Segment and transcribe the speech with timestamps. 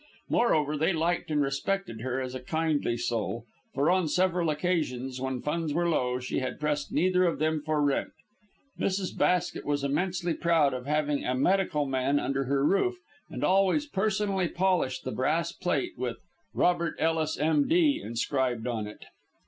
[0.29, 5.43] Moreover, they liked and respected her as a kindly soul, for on several occasions, when
[5.43, 8.09] funds were low, she had pressed neither of them for rent.
[8.79, 9.15] Mrs.
[9.15, 12.95] Basket was immensely proud of having a medical man under her roof;
[13.29, 16.17] and always personally polished the brass plate with
[16.55, 19.05] "Robert Ellis, M.D.," inscribed on it.